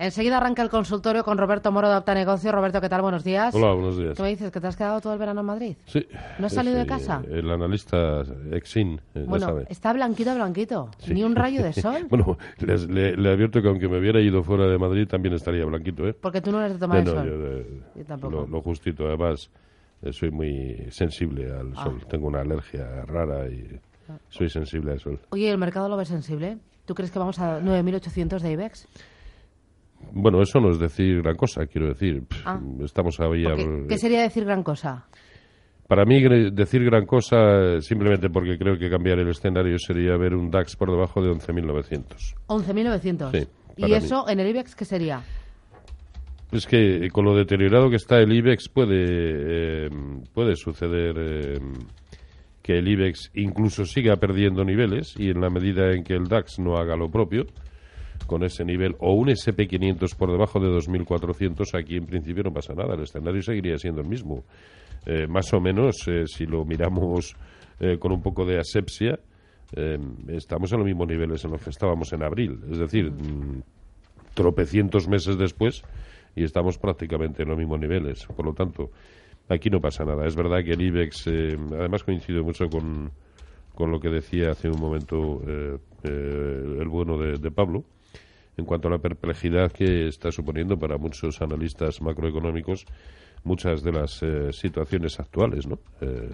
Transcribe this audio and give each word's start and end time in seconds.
Enseguida 0.00 0.36
arranca 0.36 0.62
el 0.62 0.68
consultorio 0.70 1.24
con 1.24 1.38
Roberto 1.38 1.72
Moro 1.72 1.88
de 1.90 1.96
Opta 1.96 2.14
Negocio. 2.14 2.52
Roberto, 2.52 2.80
¿qué 2.80 2.88
tal? 2.88 3.02
Buenos 3.02 3.24
días. 3.24 3.52
Hola, 3.52 3.72
buenos 3.72 3.98
días. 3.98 4.16
¿Qué 4.16 4.22
me 4.22 4.28
dices? 4.28 4.52
¿Que 4.52 4.60
te 4.60 4.68
has 4.68 4.76
quedado 4.76 5.00
todo 5.00 5.12
el 5.12 5.18
verano 5.18 5.40
en 5.40 5.46
Madrid? 5.46 5.76
Sí. 5.86 6.06
¿No 6.38 6.46
has 6.46 6.52
salido 6.52 6.76
de 6.78 6.86
casa? 6.86 7.20
El 7.28 7.50
analista 7.50 8.22
Exin, 8.52 9.00
eh, 9.16 9.22
ya 9.22 9.24
bueno, 9.24 9.46
sabe. 9.46 9.66
está 9.68 9.92
blanquito, 9.92 10.32
blanquito. 10.36 10.88
Sí. 10.98 11.14
Ni 11.14 11.24
un 11.24 11.34
rayo 11.34 11.64
de 11.64 11.72
sol. 11.72 12.06
bueno, 12.08 12.38
les- 12.58 12.88
le, 12.88 13.16
le 13.16 13.28
advierto 13.32 13.60
que 13.60 13.66
aunque 13.66 13.88
me 13.88 13.98
hubiera 13.98 14.20
ido 14.20 14.44
fuera 14.44 14.68
de 14.68 14.78
Madrid 14.78 15.08
también 15.08 15.34
estaría 15.34 15.64
blanquito, 15.64 16.06
¿eh? 16.06 16.12
Porque 16.14 16.40
tú 16.40 16.52
no 16.52 16.60
eres 16.60 16.74
de 16.74 16.78
tomar 16.78 17.02
No, 17.04 17.10
el 17.10 17.16
no, 17.16 17.20
sol. 17.22 17.28
yo, 17.28 17.46
eh, 17.58 17.82
Yo 17.96 18.04
tampoco. 18.04 18.32
Lo, 18.36 18.46
lo 18.46 18.62
justito, 18.62 19.04
además 19.08 19.50
eh, 20.02 20.12
soy 20.12 20.30
muy 20.30 20.86
sensible 20.90 21.50
al 21.52 21.72
Ah. 21.76 21.82
sol. 21.82 22.06
Tengo 22.08 22.28
una 22.28 22.42
alergia 22.42 23.04
rara 23.04 23.48
y 23.48 23.80
soy 24.28 24.48
sensible 24.48 24.92
al 24.92 25.00
sol. 25.00 25.18
Oye, 25.30 25.50
¿el 25.50 25.58
mercado 25.58 25.88
lo 25.88 25.96
ves 25.96 26.06
sensible? 26.06 26.58
¿Tú 26.86 26.94
crees 26.94 27.10
que 27.10 27.18
vamos 27.18 27.40
a 27.40 27.60
9.800 27.60 28.38
de 28.42 28.52
IBEX? 28.52 28.86
Bueno, 30.12 30.40
eso 30.42 30.60
no 30.60 30.70
es 30.70 30.78
decir 30.78 31.22
gran 31.22 31.36
cosa, 31.36 31.66
quiero 31.66 31.88
decir. 31.88 32.22
Ah. 32.44 32.60
Estamos 32.82 33.18
ahí... 33.20 33.44
Porque- 33.44 33.86
¿Qué 33.88 33.98
sería 33.98 34.22
decir 34.22 34.44
gran 34.44 34.62
cosa? 34.62 35.06
Para 35.86 36.04
mí, 36.04 36.22
decir 36.52 36.84
gran 36.84 37.06
cosa, 37.06 37.80
simplemente 37.80 38.28
porque 38.28 38.58
creo 38.58 38.78
que 38.78 38.90
cambiar 38.90 39.18
el 39.20 39.28
escenario 39.28 39.78
sería 39.78 40.18
ver 40.18 40.34
un 40.34 40.50
DAX 40.50 40.76
por 40.76 40.90
debajo 40.90 41.22
de 41.22 41.30
11.900. 41.30 42.34
11.900. 42.46 43.30
Sí, 43.32 43.48
¿Y 43.78 43.92
eso 43.94 44.28
en 44.28 44.40
el 44.40 44.48
IBEX 44.48 44.74
qué 44.74 44.84
sería? 44.84 45.22
Es 46.52 46.66
que 46.66 47.06
eh, 47.06 47.10
con 47.10 47.24
lo 47.24 47.34
deteriorado 47.34 47.88
que 47.88 47.96
está 47.96 48.18
el 48.18 48.32
IBEX 48.32 48.68
puede, 48.68 49.86
eh, 49.86 49.90
puede 50.34 50.56
suceder 50.56 51.14
eh, 51.18 51.58
que 52.62 52.78
el 52.78 52.88
IBEX 52.88 53.30
incluso 53.34 53.86
siga 53.86 54.16
perdiendo 54.16 54.64
niveles 54.64 55.14
y 55.18 55.30
en 55.30 55.40
la 55.40 55.48
medida 55.48 55.92
en 55.92 56.04
que 56.04 56.14
el 56.14 56.24
DAX 56.24 56.58
no 56.58 56.76
haga 56.76 56.96
lo 56.96 57.10
propio 57.10 57.46
con 58.26 58.44
ese 58.44 58.64
nivel 58.64 58.96
o 58.98 59.12
un 59.12 59.28
SP500 59.28 60.14
por 60.16 60.30
debajo 60.30 60.60
de 60.60 60.68
2.400, 60.68 61.78
aquí 61.78 61.96
en 61.96 62.06
principio 62.06 62.42
no 62.42 62.52
pasa 62.52 62.74
nada, 62.74 62.94
el 62.94 63.02
escenario 63.02 63.42
seguiría 63.42 63.78
siendo 63.78 64.00
el 64.00 64.08
mismo. 64.08 64.44
Eh, 65.06 65.26
más 65.26 65.52
o 65.54 65.60
menos, 65.60 66.06
eh, 66.08 66.24
si 66.26 66.44
lo 66.46 66.64
miramos 66.64 67.36
eh, 67.80 67.96
con 67.98 68.10
un 68.10 68.20
poco 68.20 68.44
de 68.44 68.58
asepsia, 68.58 69.20
eh, 69.76 69.98
estamos 70.28 70.72
en 70.72 70.78
los 70.78 70.86
mismos 70.86 71.06
niveles 71.06 71.44
en 71.44 71.52
los 71.52 71.62
que 71.62 71.70
estábamos 71.70 72.12
en 72.12 72.24
abril. 72.24 72.58
Es 72.72 72.78
decir, 72.78 73.10
mm, 73.12 73.62
tropecientos 74.34 75.06
meses 75.06 75.38
después 75.38 75.82
y 76.34 76.42
estamos 76.42 76.76
prácticamente 76.78 77.44
en 77.44 77.50
los 77.50 77.58
mismos 77.58 77.78
niveles. 77.78 78.26
Por 78.26 78.46
lo 78.46 78.52
tanto, 78.52 78.90
aquí 79.48 79.70
no 79.70 79.80
pasa 79.80 80.04
nada. 80.04 80.26
Es 80.26 80.34
verdad 80.34 80.64
que 80.64 80.72
el 80.72 80.82
IBEX, 80.82 81.26
eh, 81.28 81.56
además 81.78 82.02
coincido 82.02 82.42
mucho 82.42 82.68
con, 82.68 83.12
con 83.76 83.92
lo 83.92 84.00
que 84.00 84.08
decía 84.08 84.50
hace 84.50 84.68
un 84.68 84.80
momento 84.80 85.40
el 86.02 86.88
bueno 86.88 87.16
de, 87.18 87.38
de 87.38 87.50
Pablo, 87.50 87.84
en 88.58 88.64
cuanto 88.64 88.88
a 88.88 88.90
la 88.90 88.98
perplejidad 88.98 89.72
que 89.72 90.08
está 90.08 90.30
suponiendo 90.30 90.76
para 90.76 90.98
muchos 90.98 91.40
analistas 91.40 92.02
macroeconómicos 92.02 92.84
muchas 93.44 93.82
de 93.82 93.92
las 93.92 94.22
eh, 94.22 94.52
situaciones 94.52 95.18
actuales, 95.20 95.66
¿no? 95.66 95.78
Eh, 96.00 96.28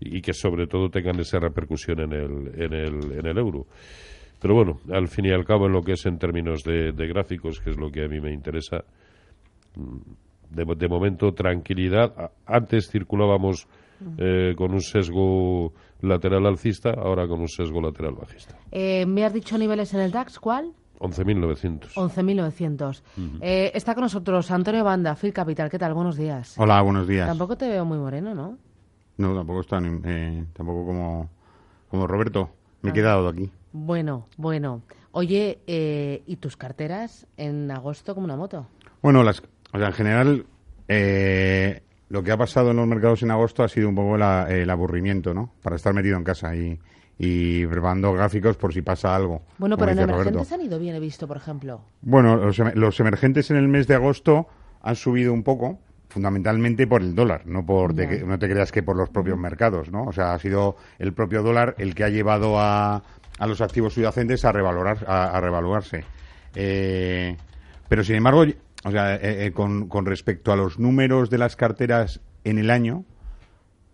y 0.00 0.20
que 0.20 0.32
sobre 0.32 0.66
todo 0.66 0.88
tengan 0.88 1.18
esa 1.20 1.38
repercusión 1.38 2.00
en 2.00 2.12
el, 2.12 2.62
en 2.62 2.72
el, 2.72 3.12
en 3.18 3.26
el 3.26 3.38
euro. 3.38 3.66
Pero 4.40 4.54
bueno, 4.54 4.80
al 4.92 5.08
fin 5.08 5.26
y 5.26 5.30
al 5.30 5.44
cabo, 5.44 5.66
en 5.66 5.72
lo 5.72 5.82
que 5.82 5.92
es 5.92 6.06
en 6.06 6.18
términos 6.18 6.62
de, 6.62 6.92
gráficos, 6.92 7.60
que 7.60 7.70
es 7.70 7.76
lo 7.78 7.90
que 7.90 8.04
a 8.04 8.08
mí 8.08 8.20
me 8.20 8.32
interesa, 8.32 8.84
mm, 9.74 10.54
de, 10.54 10.88
momento 10.88 11.32
tranquilidad. 11.32 12.30
Antes 12.44 12.90
circulábamos 12.90 13.66
eh, 14.18 14.54
con 14.56 14.72
un 14.72 14.82
sesgo 14.82 15.72
lateral 16.02 16.46
alcista, 16.46 16.90
ahora 16.90 17.26
con 17.26 17.40
un 17.40 17.48
sesgo 17.48 17.80
lateral 17.80 18.14
bajista. 18.14 18.56
Eh, 18.70 19.06
¿Me 19.06 19.24
has 19.24 19.32
dicho 19.32 19.56
niveles 19.56 19.94
en 19.94 20.00
el 20.00 20.12
DAX? 20.12 20.38
¿Cuál? 20.38 20.72
11.900. 20.98 21.94
11.900. 21.94 23.02
Eh, 23.40 23.70
está 23.74 23.94
con 23.94 24.02
nosotros 24.02 24.50
Antonio 24.50 24.84
Banda, 24.84 25.14
Phil 25.14 25.32
Capital. 25.32 25.70
¿Qué 25.70 25.78
tal? 25.78 25.94
Buenos 25.94 26.16
días. 26.16 26.54
Hola, 26.58 26.80
buenos 26.82 27.06
días. 27.06 27.26
Tampoco 27.26 27.56
te 27.56 27.68
veo 27.68 27.84
muy 27.84 27.98
moreno, 27.98 28.34
¿no? 28.34 28.58
No, 29.18 29.34
tampoco 29.34 29.60
están, 29.60 30.02
eh, 30.04 30.44
tampoco 30.52 30.86
como, 30.86 31.30
como 31.88 32.06
Roberto. 32.06 32.50
Ah. 32.52 32.78
Me 32.82 32.90
he 32.90 32.92
quedado 32.92 33.28
aquí. 33.28 33.50
Bueno, 33.72 34.26
bueno. 34.36 34.82
Oye, 35.12 35.60
eh, 35.66 36.22
¿y 36.26 36.36
tus 36.36 36.56
carteras 36.56 37.26
en 37.36 37.70
agosto 37.70 38.14
como 38.14 38.24
una 38.26 38.36
moto? 38.36 38.66
Bueno, 39.02 39.22
las, 39.22 39.42
o 39.72 39.78
sea, 39.78 39.88
en 39.88 39.92
general, 39.94 40.46
eh, 40.88 41.82
lo 42.08 42.22
que 42.22 42.32
ha 42.32 42.36
pasado 42.36 42.70
en 42.70 42.76
los 42.76 42.86
mercados 42.86 43.22
en 43.22 43.30
agosto 43.30 43.62
ha 43.64 43.68
sido 43.68 43.88
un 43.88 43.94
poco 43.94 44.16
la- 44.16 44.46
el 44.50 44.68
aburrimiento, 44.70 45.32
¿no? 45.34 45.52
Para 45.62 45.76
estar 45.76 45.92
metido 45.94 46.16
en 46.16 46.24
casa 46.24 46.54
y, 46.54 46.78
y 47.18 47.66
preparando 47.66 48.12
gráficos 48.12 48.56
por 48.56 48.72
si 48.74 48.82
pasa 48.82 49.14
algo. 49.16 49.42
Bueno, 49.58 49.76
pero 49.78 49.92
en 49.92 49.98
emergentes 50.00 50.34
Roberto. 50.34 50.54
han 50.54 50.60
ido 50.60 50.78
bien, 50.78 50.94
he 50.96 51.00
visto, 51.00 51.26
por 51.26 51.36
ejemplo. 51.38 51.80
Bueno, 52.02 52.36
los, 52.36 52.58
em- 52.58 52.72
los 52.74 52.98
emergentes 53.00 53.50
en 53.50 53.56
el 53.56 53.68
mes 53.68 53.86
de 53.86 53.94
agosto 53.94 54.48
han 54.82 54.96
subido 54.96 55.32
un 55.32 55.42
poco, 55.42 55.78
fundamentalmente 56.08 56.86
por 56.86 57.00
el 57.02 57.14
dólar, 57.14 57.42
no 57.46 57.64
por 57.64 57.94
de 57.94 58.08
que- 58.08 58.18
no 58.24 58.38
te 58.38 58.48
creas 58.48 58.70
que 58.70 58.82
por 58.82 58.96
los 58.96 59.08
propios 59.08 59.38
mercados, 59.38 59.90
¿no? 59.90 60.04
O 60.04 60.12
sea, 60.12 60.34
ha 60.34 60.38
sido 60.38 60.76
el 60.98 61.12
propio 61.14 61.42
dólar 61.42 61.74
el 61.78 61.94
que 61.94 62.04
ha 62.04 62.08
llevado 62.10 62.60
a, 62.60 63.02
a 63.38 63.46
los 63.46 63.60
activos 63.60 63.94
subyacentes 63.94 64.44
a 64.44 64.52
revalorar, 64.52 65.04
a, 65.08 65.30
a 65.36 65.40
revaluarse. 65.40 66.04
Eh, 66.54 67.36
pero 67.88 68.04
sin 68.04 68.16
embargo, 68.16 68.44
o 68.84 68.90
sea, 68.90 69.14
eh, 69.16 69.46
eh, 69.46 69.52
con, 69.52 69.88
con 69.88 70.06
respecto 70.06 70.52
a 70.52 70.56
los 70.56 70.78
números 70.78 71.30
de 71.30 71.38
las 71.38 71.56
carteras 71.56 72.20
en 72.44 72.58
el 72.58 72.70
año, 72.70 73.04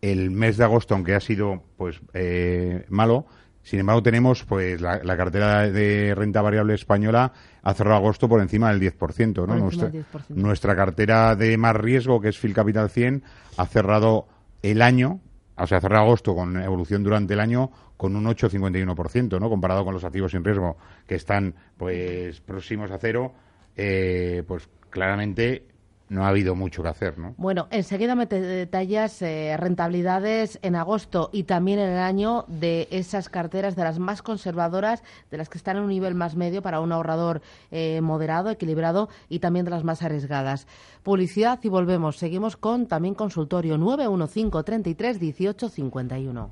el 0.03 0.31
mes 0.31 0.57
de 0.57 0.65
agosto, 0.65 0.95
aunque 0.95 1.15
ha 1.15 1.21
sido 1.21 1.63
pues 1.77 2.01
eh, 2.13 2.85
malo, 2.89 3.27
sin 3.63 3.79
embargo 3.79 4.03
tenemos 4.03 4.45
pues 4.45 4.81
la, 4.81 5.01
la 5.03 5.17
cartera 5.17 5.71
de 5.71 6.15
renta 6.15 6.43
variable 6.43 6.75
española 6.75 7.33
ha 7.63 7.75
cerrado 7.75 7.99
agosto 7.99 8.29
por 8.29 8.41
encima 8.41 8.73
del 8.73 8.81
10%, 8.81 9.47
¿no? 9.47 9.55
Nuestra, 9.57 9.89
del 9.89 10.05
10%. 10.05 10.25
nuestra 10.31 10.75
cartera 10.75 11.37
de 11.37 11.57
más 11.57 11.77
riesgo, 11.77 12.21
que 12.21 12.29
es 12.29 12.39
Phil 12.39 12.53
Capital 12.53 12.91
100, 12.91 13.23
ha 13.57 13.67
cerrado 13.67 14.27
el 14.63 14.83
año, 14.83 15.21
o 15.57 15.67
sea, 15.67 15.79
ha 15.79 15.81
cerrado 15.81 16.05
agosto 16.05 16.35
con 16.35 16.61
evolución 16.61 17.05
durante 17.05 17.35
el 17.35 17.41
año 17.41 17.71
con 17.97 18.17
un 18.17 18.25
8,51%, 18.25 19.39
¿no? 19.39 19.49
Comparado 19.49 19.85
con 19.85 19.95
los 19.95 20.03
activos 20.03 20.33
sin 20.33 20.43
riesgo 20.43 20.77
que 21.07 21.15
están 21.15 21.55
pues 21.77 22.41
próximos 22.41 22.91
a 22.91 22.99
cero, 22.99 23.33
eh, 23.77 24.43
pues 24.49 24.69
claramente 24.91 25.69
no 26.13 26.25
ha 26.25 26.29
habido 26.29 26.55
mucho 26.55 26.83
que 26.83 26.91
hacer, 26.91 27.19
¿no? 27.19 27.35
Bueno, 27.39 27.69
enseguida 27.71 28.15
me 28.15 28.27
te 28.27 28.41
detallas 28.41 29.23
eh, 29.23 29.57
rentabilidades 29.59 30.59
en 30.63 30.77
agosto 30.77 31.31
y 31.33 31.45
también 31.45 31.79
en 31.79 31.89
el 31.89 31.99
año 31.99 32.45
de 32.49 32.87
esas 32.91 33.31
carteras 33.31 33.77
de 33.77 33.85
las 33.85 33.99
más 33.99 34.21
conservadoras, 34.21 35.03
de 35.31 35.39
las 35.39 35.49
que 35.49 35.57
están 35.57 35.79
en 35.79 35.85
un 35.85 35.89
nivel 35.89 36.15
más 36.15 36.37
medio 36.37 36.61
para 36.61 36.81
un 36.81 36.93
ahorrador 36.93 37.41
eh, 37.71 38.01
moderado, 38.03 38.51
equilibrado 38.51 39.09
y 39.31 39.39
también 39.39 39.65
de 39.65 39.71
las 39.71 39.85
más 39.85 40.03
arriesgadas. 40.03 40.67
Publicidad 41.03 41.59
y 41.63 41.69
volvemos. 41.69 42.19
Seguimos 42.19 42.59
con 42.59 42.87
también 42.87 43.15
consultorio 43.15 43.79
915 43.79 44.63
33 44.65 45.19
18 45.19 45.69
51. 45.71 46.51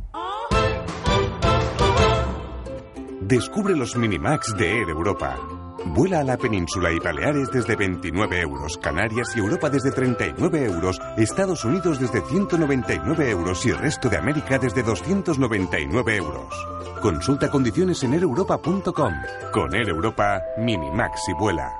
Descubre 3.20 3.76
los 3.76 3.94
Minimax 3.94 4.56
de 4.56 4.78
Air 4.78 4.88
Europa. 4.88 5.59
Vuela 5.86 6.20
a 6.20 6.24
la 6.24 6.36
península 6.36 6.92
y 6.92 6.98
Baleares 6.98 7.50
desde 7.50 7.74
29 7.74 8.40
euros, 8.40 8.78
Canarias 8.78 9.34
y 9.34 9.38
Europa 9.38 9.70
desde 9.70 9.90
39 9.90 10.64
euros, 10.64 11.00
Estados 11.16 11.64
Unidos 11.64 11.98
desde 11.98 12.20
199 12.20 13.30
euros 13.30 13.64
y 13.66 13.70
el 13.70 13.78
resto 13.78 14.08
de 14.08 14.18
América 14.18 14.58
desde 14.58 14.82
299 14.82 16.16
euros. 16.16 16.66
Consulta 17.00 17.50
condiciones 17.50 18.02
en 18.02 18.12
aereuropa.com. 18.12 19.14
Con 19.52 19.74
Air 19.74 19.88
Europa, 19.88 20.42
Minimax 20.58 21.28
y 21.28 21.32
vuela. 21.32 21.79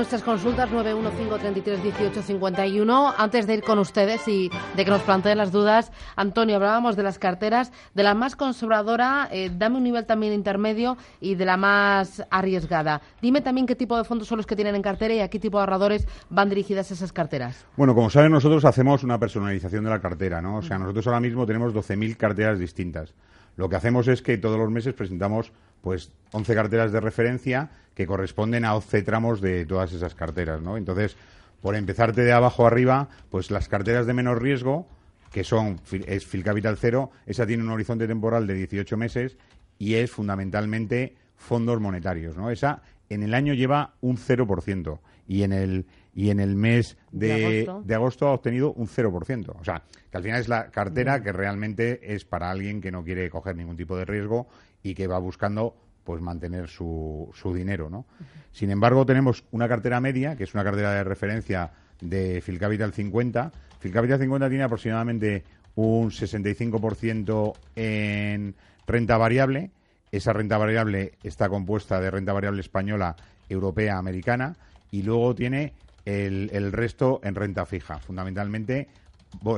Nuestras 0.00 0.22
consultas 0.22 0.70
915331851. 0.70 3.14
Antes 3.18 3.46
de 3.46 3.52
ir 3.52 3.62
con 3.62 3.78
ustedes 3.78 4.26
y 4.28 4.50
de 4.74 4.84
que 4.86 4.90
nos 4.90 5.02
planteen 5.02 5.36
las 5.36 5.52
dudas, 5.52 5.92
Antonio, 6.16 6.56
hablábamos 6.56 6.96
de 6.96 7.02
las 7.02 7.18
carteras, 7.18 7.70
de 7.92 8.02
la 8.02 8.14
más 8.14 8.34
conservadora, 8.34 9.28
eh, 9.30 9.50
dame 9.54 9.76
un 9.76 9.84
nivel 9.84 10.06
también 10.06 10.32
intermedio 10.32 10.96
y 11.20 11.34
de 11.34 11.44
la 11.44 11.58
más 11.58 12.24
arriesgada. 12.30 13.02
Dime 13.20 13.42
también 13.42 13.66
qué 13.66 13.76
tipo 13.76 13.98
de 13.98 14.04
fondos 14.04 14.26
son 14.26 14.38
los 14.38 14.46
que 14.46 14.56
tienen 14.56 14.74
en 14.74 14.80
cartera 14.80 15.12
y 15.12 15.20
a 15.20 15.28
qué 15.28 15.38
tipo 15.38 15.58
de 15.58 15.64
ahorradores 15.64 16.08
van 16.30 16.48
dirigidas 16.48 16.90
esas 16.90 17.12
carteras. 17.12 17.66
Bueno, 17.76 17.94
como 17.94 18.08
saben, 18.08 18.32
nosotros 18.32 18.64
hacemos 18.64 19.04
una 19.04 19.18
personalización 19.18 19.84
de 19.84 19.90
la 19.90 20.00
cartera, 20.00 20.40
¿no? 20.40 20.56
O 20.56 20.62
sea, 20.62 20.78
nosotros 20.78 21.06
ahora 21.08 21.20
mismo 21.20 21.44
tenemos 21.44 21.74
12.000 21.74 22.16
carteras 22.16 22.58
distintas. 22.58 23.12
Lo 23.56 23.68
que 23.68 23.76
hacemos 23.76 24.08
es 24.08 24.22
que 24.22 24.38
todos 24.38 24.58
los 24.58 24.70
meses 24.70 24.94
presentamos 24.94 25.52
pues 25.82 26.12
11 26.32 26.54
carteras 26.54 26.92
de 26.92 27.00
referencia 27.00 27.70
que 27.94 28.06
corresponden 28.06 28.64
a 28.64 28.74
11 28.74 29.02
tramos 29.02 29.40
de 29.40 29.66
todas 29.66 29.92
esas 29.92 30.14
carteras, 30.14 30.60
¿no? 30.60 30.76
Entonces, 30.76 31.16
por 31.60 31.74
empezarte 31.74 32.22
de 32.22 32.32
abajo 32.32 32.66
arriba, 32.66 33.08
pues 33.30 33.50
las 33.50 33.68
carteras 33.68 34.06
de 34.06 34.14
menor 34.14 34.42
riesgo, 34.42 34.86
que 35.32 35.44
son 35.44 35.80
es 36.06 36.26
Phil 36.26 36.44
Capital 36.44 36.76
Cero, 36.78 37.10
esa 37.26 37.46
tiene 37.46 37.62
un 37.62 37.70
horizonte 37.70 38.06
temporal 38.06 38.46
de 38.46 38.54
18 38.54 38.96
meses 38.96 39.36
y 39.78 39.94
es 39.94 40.10
fundamentalmente 40.10 41.16
fondos 41.36 41.80
monetarios, 41.80 42.36
¿no? 42.36 42.50
Esa 42.50 42.82
en 43.08 43.22
el 43.22 43.34
año 43.34 43.54
lleva 43.54 43.94
un 44.00 44.16
0% 44.16 44.98
y 45.30 45.44
en 45.44 45.52
el 45.52 45.86
y 46.12 46.30
en 46.30 46.40
el 46.40 46.56
mes 46.56 46.98
de, 47.12 47.64
de, 47.84 47.94
agosto. 47.94 48.26
ha 48.26 48.32
obtenido 48.32 48.72
un 48.72 48.88
0%. 48.88 49.60
O 49.60 49.64
sea, 49.64 49.84
que 50.10 50.16
al 50.16 50.24
final 50.24 50.40
es 50.40 50.48
la 50.48 50.70
cartera 50.70 51.22
que 51.22 51.30
realmente 51.30 52.14
es 52.14 52.24
para 52.24 52.50
alguien 52.50 52.80
que 52.80 52.90
no 52.90 53.04
quiere 53.04 53.30
coger 53.30 53.54
ningún 53.54 53.76
tipo 53.76 53.96
de 53.96 54.04
riesgo 54.04 54.48
y 54.82 54.94
que 54.94 55.06
va 55.06 55.20
buscando 55.20 55.76
pues 56.02 56.20
mantener 56.20 56.66
su, 56.66 57.30
su 57.32 57.54
dinero, 57.54 57.88
¿no? 57.88 58.06
Sin 58.50 58.72
embargo, 58.72 59.06
tenemos 59.06 59.44
una 59.52 59.68
cartera 59.68 60.00
media, 60.00 60.34
que 60.34 60.42
es 60.42 60.54
una 60.54 60.64
cartera 60.64 60.94
de 60.94 61.04
referencia 61.04 61.70
de 62.00 62.42
Capital 62.58 62.92
50. 62.92 63.52
Capital 63.92 64.18
50 64.18 64.48
tiene 64.48 64.64
aproximadamente 64.64 65.44
un 65.76 66.10
65% 66.10 67.54
en 67.76 68.56
renta 68.84 69.16
variable. 69.16 69.70
Esa 70.10 70.32
renta 70.32 70.58
variable 70.58 71.12
está 71.22 71.48
compuesta 71.48 72.00
de 72.00 72.10
renta 72.10 72.32
variable 72.32 72.62
española, 72.62 73.14
europea, 73.48 73.96
americana, 73.96 74.56
y 74.90 75.02
luego 75.02 75.34
tiene 75.34 75.74
el, 76.04 76.50
el 76.52 76.72
resto 76.72 77.20
en 77.22 77.34
renta 77.34 77.66
fija, 77.66 77.98
fundamentalmente 77.98 78.88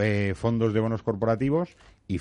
eh, 0.01 0.35
fondos 0.37 0.75
de 0.75 0.81
bonos 0.81 1.03
corporativos 1.03 1.77
y, 2.07 2.17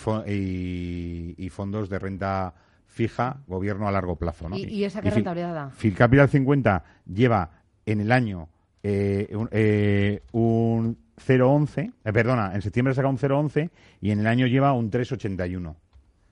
y, 1.37 1.49
fondos 1.49 1.89
de 1.89 1.99
renta 1.99 2.53
fija, 2.87 3.37
gobierno 3.47 3.87
a 3.87 3.91
largo 3.91 4.15
plazo. 4.15 4.47
¿no? 4.49 4.57
¿Y, 4.57 4.83
esa 4.83 5.01
qué 5.01 5.11
rentabilidad 5.11 5.53
da? 5.53 5.93
Capital 5.95 6.29
50 6.29 6.83
lleva 7.05 7.51
en 7.85 8.01
el 8.01 8.11
año 8.11 8.47
eh, 8.83 9.29
un, 9.33 9.49
eh, 9.51 10.21
un 10.31 10.97
0,11, 11.25 11.93
eh, 12.03 12.13
perdona, 12.13 12.53
en 12.55 12.61
septiembre 12.61 12.93
saca 12.93 13.07
un 13.07 13.17
0,11 13.17 13.69
y 14.01 14.11
en 14.11 14.19
el 14.19 14.27
año 14.27 14.47
lleva 14.47 14.73
un 14.73 14.89
3,81. 14.89 15.75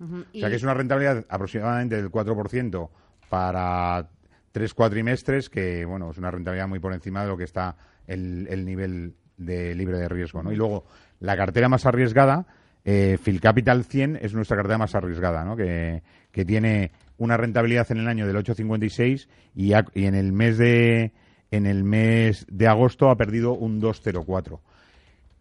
O 0.01 0.39
sea 0.39 0.49
que 0.49 0.55
es 0.55 0.63
una 0.63 0.73
rentabilidad 0.73 1.25
aproximadamente 1.27 1.97
del 1.97 2.09
4% 2.09 2.89
para 3.27 4.07
tres 4.51 4.73
cuatrimestres, 4.73 5.49
que 5.49 5.85
bueno, 5.85 6.11
es 6.11 6.17
una 6.17 6.31
rentabilidad 6.31 6.67
muy 6.67 6.79
por 6.79 6.93
encima 6.93 7.21
de 7.23 7.27
lo 7.27 7.37
que 7.37 7.43
está 7.43 7.75
el, 8.07 8.47
el 8.49 8.65
nivel 8.65 9.15
de 9.37 9.73
libre 9.75 9.97
de 9.97 10.09
riesgo. 10.09 10.43
¿no? 10.43 10.51
Y 10.51 10.55
luego, 10.55 10.85
la 11.19 11.35
cartera 11.35 11.69
más 11.69 11.85
arriesgada, 11.85 12.45
eh, 12.85 13.17
Capital 13.41 13.83
100 13.83 14.19
es 14.21 14.33
nuestra 14.33 14.57
cartera 14.57 14.77
más 14.77 14.95
arriesgada, 14.95 15.43
¿no? 15.43 15.55
que, 15.55 16.03
que 16.31 16.45
tiene 16.45 16.91
una 17.17 17.37
rentabilidad 17.37 17.91
en 17.91 17.97
el 17.99 18.07
año 18.07 18.27
del 18.27 18.37
8,56 18.37 19.27
y, 19.55 19.73
y 19.73 20.05
en 20.05 20.15
el 20.15 20.31
mes 20.31 20.57
de 20.57 21.13
en 21.51 21.65
el 21.65 21.83
mes 21.83 22.45
de 22.49 22.67
agosto 22.67 23.09
ha 23.09 23.15
perdido 23.15 23.53
un 23.53 23.81
2,04. 23.81 24.59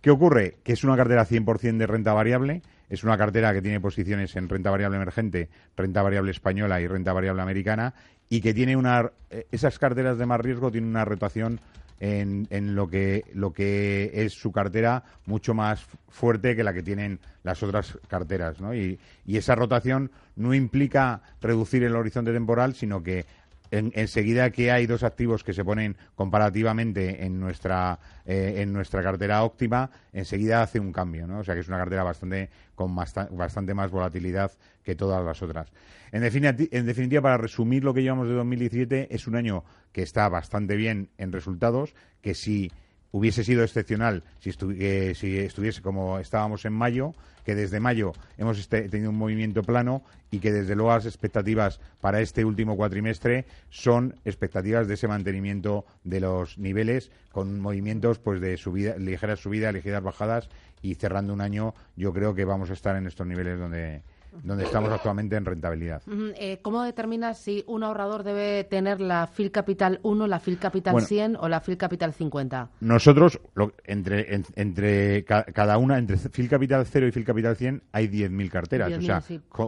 ¿Qué 0.01 0.11
ocurre? 0.11 0.57
Que 0.63 0.73
es 0.73 0.85
una 0.85 0.97
cartera 0.97 1.27
100% 1.27 1.77
de 1.77 1.87
renta 1.87 2.13
variable, 2.15 2.63
es 2.89 3.05
una 3.05 3.19
cartera 3.19 3.53
que 3.53 3.61
tiene 3.61 3.81
posiciones 3.81 4.35
en 4.37 4.49
renta 4.49 4.71
variable 4.71 4.97
emergente, 4.97 5.51
renta 5.77 6.03
variable 6.03 6.31
española 6.31 6.81
y 6.81 6.87
renta 6.87 7.13
variable 7.13 7.43
americana 7.43 7.95
y 8.29 8.41
que 8.41 8.55
tiene 8.55 8.77
una 8.77 9.11
eh, 9.31 9.47
esas 9.51 9.79
carteras 9.79 10.19
de 10.19 10.27
más 10.27 10.41
riesgo 10.41 10.71
tienen 10.71 10.91
una 10.91 11.05
rotación 11.05 11.61
en, 12.01 12.47
en, 12.51 12.77
lo 12.77 12.89
que 12.89 13.25
lo 13.35 13.53
que 13.53 14.13
es 14.15 14.33
su 14.33 14.53
cartera 14.53 15.03
mucho 15.27 15.53
más 15.55 15.85
fuerte 16.09 16.55
que 16.55 16.63
la 16.63 16.73
que 16.73 16.83
tienen 16.83 17.19
las 17.43 17.63
otras 17.63 17.99
carteras, 18.07 18.61
¿no? 18.61 18.75
Y, 18.75 19.01
y 19.27 19.37
esa 19.37 19.57
rotación 19.57 20.13
no 20.37 20.55
implica 20.55 21.23
reducir 21.41 21.83
el 21.83 21.97
horizonte 21.97 22.33
temporal, 22.33 22.75
sino 22.75 23.03
que 23.03 23.27
enseguida 23.71 24.51
que 24.51 24.71
hay 24.71 24.87
dos 24.87 25.03
activos 25.03 25.45
que 25.45 25.53
se 25.53 25.65
ponen 25.65 25.97
comparativamente 26.15 27.25
en 27.25 27.39
nuestra 27.39 27.99
eh, 28.25 28.55
en 28.59 28.73
nuestra 28.73 29.03
cartera 29.03 29.43
óptima, 29.43 29.91
enseguida 30.13 30.63
hace 30.63 30.81
un 30.81 30.93
cambio, 30.93 31.27
¿no? 31.27 31.41
O 31.41 31.45
sea 31.45 31.55
que 31.55 31.61
es 31.61 31.69
una 31.69 31.79
cartera 31.79 32.03
bastante 32.03 32.51
con 32.75 32.95
bastante 32.95 33.75
más 33.75 33.91
volatilidad 33.91 34.53
que 34.83 34.95
todas 34.95 35.25
las 35.25 35.43
otras. 35.43 35.71
En, 36.13 36.23
en 36.25 36.87
definitiva, 36.87 37.23
para 37.23 37.37
resumir 37.37 37.85
lo 37.85 37.93
que 37.93 38.03
llevamos 38.03 38.29
de 38.29 38.35
2017, 38.35 39.15
es 39.15 39.27
un 39.27 39.37
año 39.37 39.65
que 39.93 40.03
está 40.03 40.29
bastante 40.29 40.77
bien 40.77 41.11
en 41.19 41.33
resultados, 41.33 41.95
que 42.23 42.35
si 42.35 42.71
hubiese 43.13 43.45
sido 43.45 43.65
excepcional 43.65 44.23
si, 44.41 44.53
si 44.53 45.39
estuviese 45.39 45.83
como 45.83 46.19
estábamos 46.19 46.65
en 46.65 46.73
mayo, 46.73 47.15
que 47.45 47.55
desde 47.55 47.81
mayo 47.81 48.13
hemos 48.37 48.59
este, 48.59 48.89
tenido 48.89 49.11
un 49.11 49.17
movimiento 49.17 49.63
plano 49.63 50.03
y 50.31 50.39
que 50.39 50.53
desde 50.53 50.75
luego 50.75 50.91
las 50.91 51.07
expectativas 51.07 51.81
para 52.01 52.21
este 52.21 52.45
último 52.45 52.77
cuatrimestre 52.77 53.47
son 53.71 54.15
expectativas 54.27 54.87
de 54.87 54.95
ese 54.95 55.09
mantenimiento 55.09 55.87
de 56.05 56.21
los 56.21 56.59
niveles 56.59 57.11
con 57.33 57.59
movimientos 57.59 58.19
pues 58.19 58.41
de 58.41 58.57
subida, 58.59 58.97
ligeras 58.99 59.41
subidas, 59.41 59.73
ligeras 59.73 60.03
bajadas 60.03 60.51
y 60.83 60.95
cerrando 60.97 61.33
un 61.33 61.41
año 61.41 61.75
yo 61.97 62.13
creo 62.13 62.35
que 62.35 62.45
vamos 62.45 62.69
a 62.69 62.75
estar 62.75 62.97
en 62.97 63.07
estos 63.07 63.27
niveles 63.27 63.59
donde 63.59 64.03
donde 64.43 64.65
estamos 64.65 64.91
actualmente 64.91 65.37
en 65.37 65.45
rentabilidad. 65.45 66.03
Eh, 66.37 66.59
¿Cómo 66.63 66.83
determinas 66.83 67.39
si 67.39 67.65
un 67.67 67.83
ahorrador 67.83 68.23
debe 68.23 68.65
tener 68.65 69.01
la 69.01 69.27
FIL 69.27 69.51
Capital 69.51 70.01
1, 70.03 70.27
la 70.27 70.41
FIL 70.41 70.59
Capital 70.59 71.01
100 71.01 71.37
o 71.37 71.49
la 71.49 71.61
FIL 71.61 71.77
Capital 71.77 72.13
50? 72.13 72.71
Nosotros, 72.81 73.41
entre, 73.85 74.43
entre 74.57 75.25
cada 75.25 75.79
una, 75.79 75.99
entre 75.99 76.17
FIL 76.17 76.49
Capital 76.49 76.85
0 76.87 77.07
y 77.09 77.13
FIL 77.13 77.25
Capital 77.25 77.57
100, 77.57 77.83
hay 77.93 78.09
10.000 78.09 78.51
carteras. 78.51 78.93
o 78.93 79.03
sea, 79.03 79.23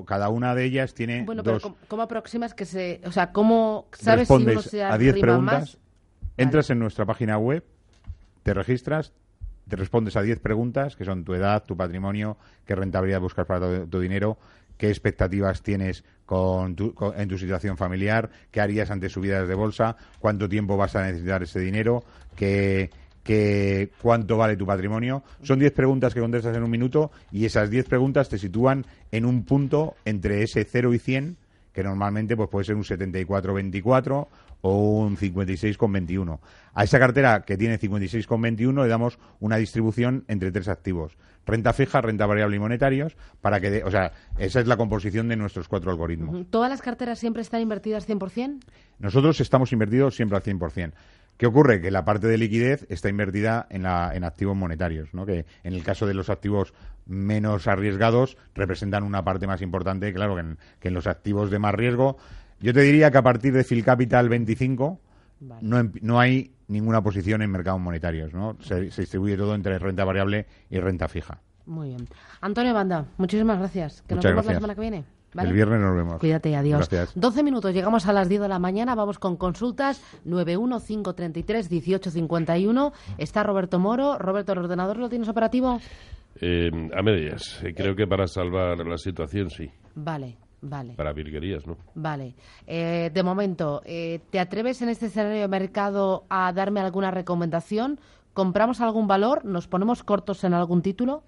cada 0.07 0.29
una 0.29 0.55
de 0.55 0.65
ellas 0.65 0.95
tiene. 0.95 1.25
Bueno, 1.25 1.43
pero 1.43 1.61
¿cómo, 1.89 2.03
aproximas 2.03 2.55
que 2.55 2.65
se. 2.65 3.01
O 3.05 3.13
sea, 3.13 3.33
¿cómo 3.33 3.89
sabes 3.93 4.29
si 4.29 4.35
uno 4.35 4.63
se 4.63 4.83
a 4.83 4.97
10 4.97 5.21
preguntas. 5.21 5.79
Entras 6.37 6.71
en 6.71 6.79
nuestra 6.79 7.05
página 7.05 7.37
web, 7.37 7.65
te 8.43 8.55
registras, 8.55 9.13
te 9.71 9.77
respondes 9.77 10.17
a 10.17 10.23
10 10.23 10.41
preguntas, 10.41 10.97
que 10.97 11.05
son 11.05 11.25
tu 11.25 11.33
edad, 11.33 11.65
tu 11.65 11.77
patrimonio, 11.77 12.37
qué 12.67 12.75
rentabilidad 12.75 13.21
buscas 13.21 13.47
para 13.47 13.87
tu, 13.87 14.01
dinero, 14.01 14.37
qué 14.77 14.89
expectativas 14.89 15.63
tienes 15.63 16.05
con 16.27 16.77
en 17.17 17.29
tu 17.29 17.39
situación 17.39 17.77
familiar, 17.77 18.29
qué 18.51 18.61
harías 18.61 18.91
ante 18.91 19.09
subidas 19.09 19.49
de 19.49 19.55
bolsa, 19.55 19.97
cuánto 20.19 20.49
tiempo 20.49 20.77
vas 20.77 20.97
a 20.97 21.05
necesitar 21.05 21.43
ese 21.45 21.61
dinero, 21.61 22.03
qué, 22.35 22.91
cuánto 24.03 24.37
vale 24.37 24.57
tu 24.57 24.67
patrimonio. 24.67 25.23
Son 25.43 25.59
10 25.59 25.73
preguntas 25.73 26.13
que 26.13 26.21
contestas 26.21 26.57
en 26.57 26.65
un 26.65 26.71
minuto 26.71 27.13
y 27.31 27.45
esas 27.45 27.71
10 27.71 27.87
preguntas 27.87 28.29
te 28.29 28.39
sitúan 28.39 28.85
en 29.13 29.25
un 29.25 29.45
punto 29.45 29.95
entre 30.05 30.43
ese 30.43 30.65
0 30.65 30.93
y 30.95 30.99
100 30.99 31.37
que 31.73 31.83
normalmente 31.83 32.37
pues 32.37 32.49
puede 32.49 32.65
ser 32.65 32.77
un 32.77 32.85
74-24 32.85 34.27
o 34.63 34.99
un 34.99 35.17
56,21. 35.17 36.39
A 36.75 36.85
esa 36.85 36.99
cartera 36.99 37.43
que 37.43 37.57
tiene 37.57 37.79
56,21 37.79 38.83
le 38.83 38.89
damos 38.89 39.19
una 39.41 39.57
distribución 39.57 40.25
entre 40.29 40.53
tres 40.53 40.69
activos. 40.69 41.17
Renta 41.47 41.73
fija, 41.73 42.01
renta 42.01 42.27
variable 42.27 42.57
y 42.57 42.59
monetarios, 42.61 43.17
para 43.41 43.61
que, 43.61 43.83
o 43.83 43.91
sea, 43.91 44.13
esa 44.39 44.61
es 44.61 44.67
la 44.67 44.77
composición 44.77 45.29
de 45.29 45.37
nuestros 45.37 45.69
cuatro 45.69 45.91
algoritmos. 45.91 46.47
¿Todas 46.51 46.71
las 46.71 46.83
carteras 46.83 47.19
siempre 47.19 47.43
están 47.43 47.61
invertidas 47.61 48.09
100%? 48.09 48.61
Nosotros 48.99 49.41
estamos 49.41 49.73
invertidos 49.73 50.15
siempre 50.15 50.37
al 50.37 50.43
100%. 50.43 50.93
¿Qué 51.41 51.47
ocurre? 51.47 51.81
Que 51.81 51.91
la 51.91 52.05
parte 52.05 52.27
de 52.27 52.37
liquidez 52.37 52.85
está 52.91 53.09
invertida 53.09 53.67
en, 53.71 53.85
la, 53.85 54.15
en 54.15 54.25
activos 54.25 54.55
monetarios, 54.55 55.15
¿no? 55.15 55.25
que 55.25 55.47
en 55.65 55.73
el 55.73 55.83
caso 55.83 56.07
de 56.07 56.13
los 56.13 56.29
activos 56.29 56.75
menos 57.07 57.67
arriesgados 57.67 58.37
representan 58.55 59.05
una 59.05 59.25
parte 59.25 59.47
más 59.47 59.63
importante, 59.63 60.13
claro, 60.13 60.35
que 60.35 60.43
en, 60.43 60.59
que 60.81 60.89
en 60.89 60.95
los 60.95 61.07
activos 61.07 61.51
de 61.51 61.59
más 61.59 61.75
riesgo. 61.75 62.19
Yo 62.61 62.75
te 62.75 62.83
diría 62.83 63.11
que 63.11 63.17
a 63.17 63.23
partir 63.23 63.55
de 63.55 63.65
Phil 63.65 63.83
Capital 63.83 64.29
25 64.29 65.01
no, 65.63 65.91
no 66.03 66.21
hay 66.21 66.53
ninguna 66.69 67.01
posición 67.03 67.41
en 67.41 67.51
mercados 67.51 67.81
monetarios, 67.81 68.35
¿no? 68.35 68.59
Se, 68.61 68.79
distribuye 68.83 69.39
todo 69.39 69.55
entre 69.55 69.79
renta 69.79 70.05
variable 70.05 70.45
y 70.69 70.79
renta 70.79 71.09
fija. 71.09 71.41
Muy 71.65 71.89
bien. 71.89 72.07
Antonio 72.43 72.75
Banda, 72.75 73.07
muchísimas 73.17 73.59
gracias. 73.59 74.03
Que 74.03 74.15
nos 74.15 74.23
vemos 74.23 74.45
la 74.45 74.55
semana 74.57 74.75
que 74.75 74.81
viene. 74.83 75.05
El 75.39 75.53
viernes 75.53 75.81
nos 75.81 75.95
vemos. 75.95 76.19
Cuídate, 76.19 76.57
adiós. 76.57 76.89
Gracias. 76.89 77.13
12 77.15 77.43
minutos, 77.43 77.73
llegamos 77.73 78.07
a 78.07 78.13
las 78.13 78.29
10 78.29 78.43
de 78.43 78.49
la 78.49 78.59
mañana, 78.59 78.95
vamos 78.95 79.19
con 79.19 79.37
consultas 79.37 80.03
915331851. 80.27 82.93
Está 83.19 83.43
Roberto 83.43 83.79
Moro. 83.79 84.19
Roberto, 84.19 84.53
¿el 84.53 84.59
ordenador 84.59 84.99
lo 84.99 85.09
tienes 85.09 85.29
operativo? 85.29 85.81
Eh, 86.41 86.71
a 86.97 87.03
medias. 87.03 87.63
Creo 87.77 87.95
que 87.95 88.07
para 88.07 88.27
salvar 88.27 88.79
la 88.79 88.97
situación 88.97 89.51
sí. 89.51 89.71
Vale. 89.95 90.39
Vale. 90.63 90.93
Para 90.95 91.15
virguerías, 91.15 91.67
¿no? 91.67 91.79
Vale. 91.95 92.35
Eh, 92.67 93.11
de 93.13 93.23
momento, 93.23 93.81
eh, 93.85 94.21
¿te 94.31 94.39
atreves 94.39 94.83
en 94.83 94.91
este 94.91 95.07
escenario 95.07 95.41
de 95.41 95.49
mercado 95.49 96.25
a 96.29 96.53
darme 96.53 96.81
alguna 96.81 97.11
recomendación? 97.11 97.99
¿Compramos 98.35 98.83
algún 98.83 99.07
valor? 99.07 99.47
¿Nos 99.47 99.69
ponemos 99.69 100.03
cortos 100.03 100.45
en 100.45 100.53
algún 100.53 100.83
título? 100.83 101.23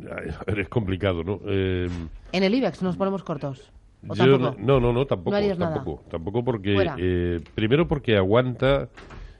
Es 0.46 0.68
complicado, 0.68 1.22
¿no? 1.22 1.40
Eh, 1.46 1.88
¿En 2.32 2.42
el 2.42 2.54
IBEX 2.54 2.82
nos 2.82 2.96
ponemos 2.96 3.22
cortos? 3.22 3.72
¿O 4.08 4.14
yo 4.14 4.38
tampoco? 4.38 4.56
no, 4.60 4.80
no, 4.80 4.92
no, 4.92 5.04
tampoco, 5.04 5.30
No 5.32 5.36
harías 5.36 5.58
nada. 5.58 5.74
tampoco, 5.74 6.02
tampoco 6.08 6.44
porque 6.44 6.74
eh, 6.98 7.40
primero 7.54 7.86
porque 7.86 8.16
aguanta, 8.16 8.88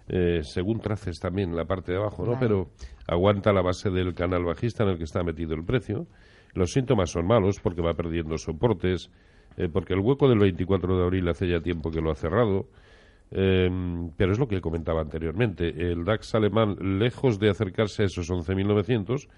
eh, 0.09 0.41
según 0.43 0.81
traces 0.81 1.19
también 1.19 1.57
la 1.57 1.65
parte 1.65 1.93
de 1.93 1.99
abajo, 1.99 2.25
¿no? 2.25 2.33
Vale. 2.33 2.47
Pero 2.47 2.71
aguanta 3.07 3.53
la 3.53 3.63
base 3.63 3.91
del 3.91 4.15
canal 4.15 4.45
bajista 4.45 4.83
en 4.83 4.91
el 4.91 4.99
que 4.99 5.05
está 5.05 5.23
metido 5.23 5.55
el 5.55 5.65
precio. 5.65 6.07
Los 6.53 6.73
síntomas 6.73 7.11
son 7.11 7.27
malos 7.27 7.59
porque 7.63 7.81
va 7.81 7.95
perdiendo 7.95 8.37
soportes, 8.37 9.11
eh, 9.57 9.69
porque 9.73 9.95
el 9.95 10.01
hueco 10.01 10.29
del 10.29 10.39
24 10.41 10.99
de 10.99 11.05
abril 11.05 11.29
hace 11.29 11.49
ya 11.49 11.61
tiempo 11.61 11.91
que 11.91 12.01
lo 12.01 12.11
ha 12.11 12.15
cerrado. 12.15 12.67
Eh, 13.33 13.71
pero 14.17 14.33
es 14.33 14.39
lo 14.39 14.49
que 14.49 14.61
comentaba 14.61 15.01
anteriormente. 15.01 15.69
El 15.69 16.05
DAX 16.05 16.35
alemán, 16.35 16.77
lejos 16.99 17.39
de 17.39 17.51
acercarse 17.51 18.03
a 18.03 18.07
esos 18.07 18.29
11.900, 18.29 19.29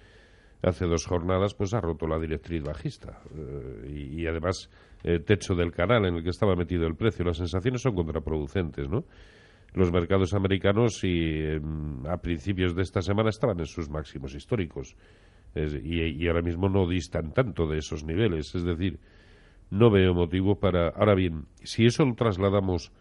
hace 0.63 0.85
dos 0.85 1.05
jornadas 1.05 1.53
pues 1.53 1.73
ha 1.73 1.81
roto 1.81 2.07
la 2.07 2.19
directriz 2.19 2.63
bajista 2.63 3.21
eh, 3.35 4.13
y, 4.17 4.27
además 4.27 4.69
eh, 5.03 5.19
techo 5.19 5.55
del 5.55 5.71
canal 5.71 6.05
en 6.05 6.15
el 6.15 6.23
que 6.23 6.29
estaba 6.29 6.55
metido 6.55 6.87
el 6.87 6.95
precio. 6.95 7.25
Las 7.25 7.37
sensaciones 7.37 7.81
son 7.81 7.95
contraproducentes, 7.95 8.89
¿no? 8.89 9.03
Los 9.73 9.91
mercados 9.91 10.33
americanos 10.33 11.03
y, 11.03 11.39
em, 11.39 12.05
a 12.07 12.17
principios 12.17 12.75
de 12.75 12.83
esta 12.83 13.01
semana 13.01 13.29
estaban 13.29 13.59
en 13.59 13.65
sus 13.65 13.89
máximos 13.89 14.35
históricos 14.35 14.95
y, 15.55 16.23
y 16.23 16.27
ahora 16.27 16.41
mismo 16.41 16.69
no 16.69 16.87
distan 16.87 17.33
tanto 17.33 17.67
de 17.67 17.79
esos 17.79 18.03
niveles. 18.03 18.55
Es 18.55 18.63
decir, 18.63 18.99
no 19.71 19.89
veo 19.89 20.13
motivo 20.13 20.59
para. 20.59 20.89
Ahora 20.89 21.15
bien, 21.15 21.45
si 21.63 21.85
eso 21.85 22.05
lo 22.05 22.13
trasladamos 22.13 22.91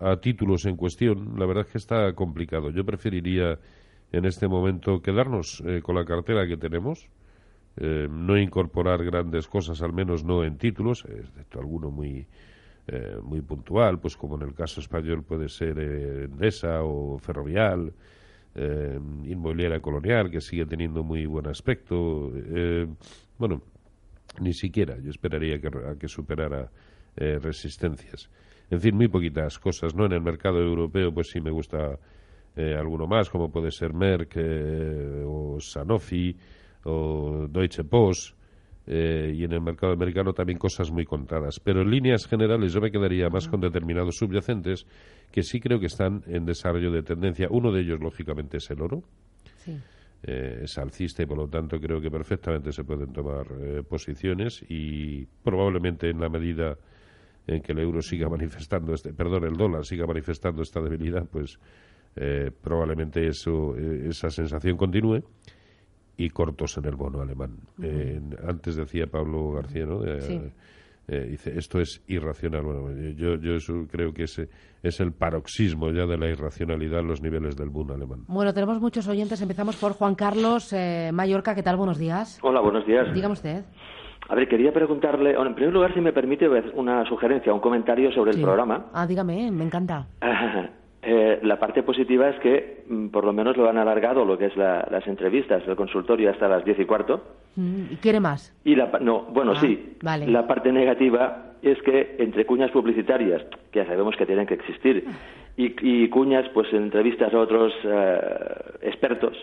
a 0.00 0.16
títulos 0.16 0.64
en 0.66 0.76
cuestión, 0.76 1.38
la 1.38 1.46
verdad 1.46 1.64
es 1.66 1.72
que 1.72 1.78
está 1.78 2.12
complicado. 2.14 2.70
Yo 2.70 2.84
preferiría 2.84 3.58
en 4.12 4.24
este 4.24 4.46
momento 4.46 5.02
quedarnos 5.02 5.62
eh, 5.66 5.80
con 5.82 5.96
la 5.96 6.04
cartera 6.04 6.46
que 6.46 6.56
tenemos, 6.56 7.08
eh, 7.76 8.06
no 8.10 8.38
incorporar 8.38 9.02
grandes 9.04 9.48
cosas, 9.48 9.82
al 9.82 9.92
menos 9.92 10.24
no 10.24 10.44
en 10.44 10.58
títulos, 10.58 11.04
excepto 11.04 11.58
alguno 11.58 11.90
muy 11.90 12.26
eh, 12.88 13.18
muy 13.22 13.40
puntual, 13.42 14.00
pues 14.00 14.16
como 14.16 14.34
en 14.34 14.42
el 14.42 14.54
caso 14.54 14.80
español 14.80 15.22
puede 15.22 15.48
ser 15.48 15.78
eh, 15.78 16.24
Endesa 16.24 16.82
o 16.82 17.16
Ferrovial, 17.16 17.92
eh, 18.56 18.98
Inmobiliaria 19.24 19.78
Colonial, 19.80 20.32
que 20.32 20.40
sigue 20.40 20.66
teniendo 20.66 21.04
muy 21.04 21.24
buen 21.26 21.46
aspecto. 21.46 22.32
bueno, 23.38 23.62
ni 24.40 24.52
siquiera. 24.52 24.98
Yo 24.98 25.10
esperaría 25.10 25.60
que, 25.60 25.68
a 25.68 25.94
que 25.96 26.08
superara 26.08 26.70
resistencias. 27.14 28.30
En 28.70 28.80
fin, 28.80 28.96
muy 28.96 29.06
poquitas 29.06 29.58
cosas, 29.58 29.94
¿no? 29.94 30.06
En 30.06 30.12
el 30.12 30.20
mercado 30.22 30.58
europeo, 30.58 31.12
pues 31.14 31.30
sí 31.30 31.40
me 31.40 31.50
gusta 31.50 31.98
eh, 32.56 32.74
alguno 32.78 33.06
más, 33.06 33.30
como 33.30 33.50
puede 33.50 33.70
ser 33.70 33.92
Merck 33.94 34.34
eh, 34.36 35.22
o 35.26 35.58
Sanofi 35.60 36.36
o 36.84 37.46
Deutsche 37.48 37.84
Post. 37.84 38.36
eh, 38.84 39.32
y 39.36 39.44
en 39.44 39.52
el 39.52 39.60
mercado 39.60 39.92
americano 39.92 40.32
también 40.32 40.58
cosas 40.58 40.90
muy 40.90 41.04
contadas. 41.04 41.60
Pero 41.60 41.82
en 41.82 41.90
líneas 41.90 42.26
generales 42.26 42.72
yo 42.72 42.80
me 42.80 42.90
quedaría 42.90 43.28
más 43.30 43.46
con 43.46 43.60
determinados 43.60 44.16
subyacentes 44.16 44.86
que 45.30 45.42
sí 45.44 45.60
creo 45.60 45.78
que 45.78 45.86
están 45.86 46.22
en 46.26 46.44
desarrollo 46.44 46.90
de 46.90 47.02
tendencia. 47.04 47.46
Uno 47.48 47.70
de 47.70 47.80
ellos, 47.82 48.00
lógicamente, 48.00 48.56
es 48.56 48.68
el 48.70 48.82
oro 48.82 49.04
Sí. 49.58 49.78
eh, 50.24 50.62
es 50.64 50.76
alcista 50.78 51.22
y 51.22 51.26
por 51.26 51.38
lo 51.38 51.46
tanto 51.48 51.78
creo 51.78 52.00
que 52.00 52.10
perfectamente 52.10 52.72
se 52.72 52.82
pueden 52.82 53.12
tomar 53.12 53.46
eh, 53.60 53.82
posiciones 53.88 54.64
y 54.68 55.24
probablemente 55.44 56.10
en 56.10 56.18
la 56.20 56.28
medida 56.28 56.76
en 57.46 57.62
que 57.62 57.70
el 57.72 57.78
euro 57.78 58.02
siga 58.02 58.28
manifestando 58.36 58.94
este 58.94 59.12
perdón 59.12 59.44
el 59.44 59.54
dólar 59.56 59.84
siga 59.84 60.06
manifestando 60.06 60.62
esta 60.62 60.80
debilidad 60.80 61.26
pues 61.30 61.58
eh, 62.16 62.50
probablemente 62.62 63.26
eso 63.26 63.74
eh, 63.76 64.08
esa 64.08 64.30
sensación 64.30 64.76
continúe 64.76 65.22
y 66.16 66.28
cortos 66.30 66.76
en 66.78 66.84
el 66.84 66.94
bono 66.96 67.20
alemán 67.20 67.56
Eh, 67.82 68.20
antes 68.46 68.76
decía 68.76 69.06
Pablo 69.06 69.52
García 69.52 69.86
¿no? 69.86 70.00
De- 70.00 70.20
Sí. 70.20 70.40
eh, 71.08 71.26
dice 71.30 71.56
esto 71.58 71.80
es 71.80 72.02
irracional 72.06 72.62
bueno 72.62 72.90
yo 73.16 73.34
yo 73.36 73.54
eso 73.54 73.86
creo 73.90 74.12
que 74.12 74.24
ese 74.24 74.48
es 74.82 75.00
el 75.00 75.12
paroxismo 75.12 75.90
ya 75.90 76.06
de 76.06 76.16
la 76.18 76.28
irracionalidad 76.28 77.00
en 77.00 77.08
los 77.08 77.22
niveles 77.22 77.56
del 77.56 77.70
bono 77.70 77.94
alemán 77.94 78.24
Bueno, 78.28 78.52
tenemos 78.52 78.80
muchos 78.80 79.08
oyentes. 79.08 79.40
Empezamos 79.40 79.76
por 79.76 79.92
Juan 79.94 80.14
Carlos 80.14 80.72
eh, 80.72 81.10
Mallorca. 81.12 81.54
¿Qué 81.54 81.62
tal? 81.62 81.76
Buenos 81.76 81.98
días. 81.98 82.38
Hola, 82.42 82.60
buenos 82.60 82.84
días. 82.86 83.12
Dígame 83.14 83.32
usted. 83.32 83.64
A 84.28 84.34
ver, 84.36 84.48
quería 84.48 84.72
preguntarle, 84.72 85.34
bueno, 85.34 85.50
en 85.50 85.54
primer 85.56 85.72
lugar, 85.74 85.92
si 85.94 86.00
me 86.00 86.12
permite 86.12 86.48
una 86.74 87.04
sugerencia, 87.08 87.52
un 87.52 87.60
comentario 87.60 88.12
sobre 88.12 88.30
el 88.32 88.40
programa. 88.40 88.86
Ah, 88.92 89.06
dígame, 89.06 89.50
me 89.50 89.64
encanta. 89.64 90.06
Eh, 91.04 91.40
la 91.42 91.58
parte 91.58 91.82
positiva 91.82 92.28
es 92.28 92.38
que 92.38 92.84
mm, 92.88 93.08
por 93.08 93.24
lo 93.24 93.32
menos 93.32 93.56
lo 93.56 93.68
han 93.68 93.76
alargado 93.76 94.24
lo 94.24 94.38
que 94.38 94.46
es 94.46 94.56
la- 94.56 94.86
las 94.90 95.04
entrevistas, 95.08 95.62
el 95.66 95.74
consultorio 95.74 96.30
hasta 96.30 96.46
las 96.48 96.64
diez 96.64 96.78
y 96.78 96.84
cuarto. 96.84 97.22
Mm, 97.56 97.86
¿Y 97.90 97.96
quiere 97.96 98.20
más? 98.20 98.56
Y 98.64 98.76
la, 98.76 98.86
no, 99.00 99.22
bueno, 99.22 99.52
Ah, 99.56 99.60
sí. 99.60 99.96
vale. 100.02 100.28
La 100.28 100.46
parte 100.46 100.70
negativa 100.70 101.54
es 101.60 101.80
que 101.82 102.14
entre 102.20 102.46
cuñas 102.46 102.70
publicitarias, 102.70 103.42
que 103.72 103.80
ya 103.80 103.86
sabemos 103.86 104.16
que 104.16 104.26
tienen 104.26 104.46
que 104.46 104.54
existir, 104.54 105.04
y, 105.56 105.74
y 105.82 106.08
cuñas, 106.08 106.48
pues 106.54 106.72
en 106.72 106.84
entrevistas 106.84 107.34
a 107.34 107.38
otros 107.38 107.72
eh, 107.84 108.20
expertos, 108.82 109.36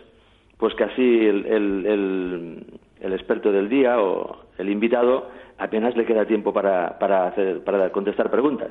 pues 0.58 0.74
casi 0.76 1.02
el, 1.26 1.46
el- 1.46 1.86
el- 1.86 2.66
el 3.02 3.14
experto 3.14 3.52
del 3.52 3.68
día 3.70 4.02
o 4.02 4.38
el 4.58 4.70
invitado 4.70 5.30
apenas 5.58 5.96
le 5.98 6.06
queda 6.06 6.26
tiempo 6.26 6.54
para, 6.54 6.98
para, 7.00 7.28
hacer, 7.28 7.64
para 7.66 7.90
contestar 7.92 8.30
preguntas. 8.32 8.70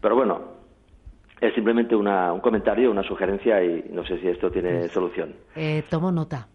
Pero 0.00 0.16
bueno, 0.16 0.61
es 1.42 1.54
simplemente 1.54 1.94
una- 1.96 2.32
un 2.32 2.40
comentario, 2.40 2.90
una 2.90 3.02
sugerencia 3.02 3.62
y 3.62 3.84
no 3.92 4.04
sé 4.06 4.18
si 4.20 4.28
esto 4.28 4.50
tiene 4.50 4.88
solución. 4.88 5.34
Eh, 5.56 5.82
tomo 5.90 6.10
nota. 6.12 6.48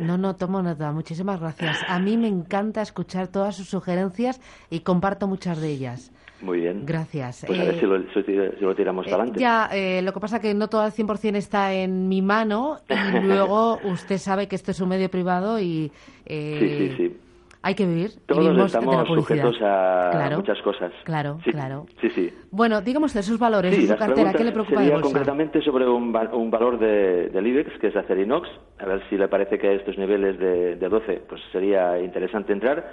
No, 0.00 0.18
no, 0.18 0.34
tomo 0.36 0.60
nota. 0.62 0.90
Muchísimas 0.92 1.40
gracias. 1.40 1.84
A 1.88 1.98
mí 1.98 2.16
me 2.16 2.28
encanta 2.28 2.82
escuchar 2.82 3.28
todas 3.28 3.56
sus 3.56 3.68
sugerencias 3.68 4.40
y 4.68 4.80
comparto 4.80 5.28
muchas 5.28 5.60
de 5.60 5.70
ellas. 5.70 6.12
Muy 6.42 6.60
bien. 6.60 6.84
Gracias. 6.84 7.44
Pues 7.46 7.58
a 7.58 7.62
Eh, 7.62 7.66
ver 7.66 7.80
si 7.80 7.86
lo, 7.86 8.56
si 8.58 8.64
lo 8.64 8.74
tiramos 8.74 9.06
Eh, 9.06 9.10
adelante. 9.10 9.40
ya, 9.40 9.70
eh, 9.72 10.02
lo 10.02 10.12
que 10.12 10.20
pasa 10.20 10.38
que 10.40 10.52
no 10.54 10.68
todo 10.68 10.82
al 10.82 10.92
100% 10.92 11.36
está 11.38 11.72
en 11.72 12.08
mi 12.08 12.20
mano 12.20 12.78
y 12.90 12.90
luego 13.22 13.78
usted 13.84 14.18
sabe 14.18 14.46
que 14.48 14.56
esto 14.56 14.72
es 14.72 14.80
un 14.80 14.88
medio 14.90 15.08
privado 15.10 15.58
y 15.60 15.90
eh, 16.26 16.58
Sí, 16.58 16.68
sí, 16.76 16.96
sí. 16.96 17.20
Hay 17.66 17.74
que 17.74 17.84
vivir. 17.84 18.10
y 18.14 18.18
Todos 18.26 18.44
vivimos 18.44 18.72
de 18.72 18.78
la 18.78 18.84
estamos 18.92 19.08
sujetos 19.08 19.56
a 19.60 20.08
Claro. 20.12 20.36
muchas 20.36 20.62
cosas. 20.62 20.92
Claro, 21.02 21.38
Sí, 21.44 21.50
claro. 21.50 21.86
Sí, 22.00 22.10
sí. 22.10 22.32
Bueno, 22.52 22.80
dígame 22.80 23.06
usted 23.06 23.22
sus 23.22 23.40
valores 23.40 23.74
Sí, 23.74 23.82
y 23.82 23.86
su 23.88 23.96
cartera. 23.96 24.32
¿Qué 24.32 24.44
le 24.44 24.52
preocupa 24.52 24.78
de 24.80 24.86
sería 24.86 24.94
bolsa? 25.00 25.08
concretamente 25.12 25.60
sobre 25.62 25.88
un, 25.88 26.14
va- 26.14 26.30
un 26.32 26.48
valor 26.48 26.78
de, 26.78 27.28
del 27.30 27.44
IBEX, 27.44 27.76
que 27.80 27.88
es 27.88 27.96
Acerinox. 27.96 28.48
A 28.78 28.86
ver 28.86 29.02
si 29.10 29.16
le 29.18 29.26
parece 29.26 29.58
que 29.58 29.66
a 29.66 29.72
estos 29.72 29.98
niveles 29.98 30.38
de, 30.38 30.76
de 30.76 30.88
12 30.88 31.22
pues 31.28 31.40
sería 31.50 31.98
interesante 32.00 32.52
entrar. 32.52 32.88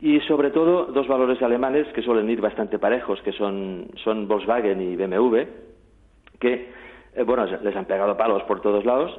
Y 0.00 0.18
sobre 0.22 0.50
todo 0.50 0.86
dos 0.86 1.06
valores 1.06 1.40
alemanes 1.40 1.86
que 1.94 2.02
suelen 2.02 2.28
ir 2.28 2.40
bastante 2.40 2.80
parejos, 2.80 3.22
que 3.22 3.30
son, 3.32 3.86
son 4.02 4.26
Volkswagen 4.26 4.80
y 4.82 4.96
BMW, 4.96 5.38
que, 6.40 6.72
eh, 7.14 7.22
bueno, 7.22 7.46
les 7.46 7.76
han 7.76 7.84
pegado 7.84 8.16
palos 8.16 8.42
por 8.42 8.60
todos 8.60 8.84
lados, 8.84 9.16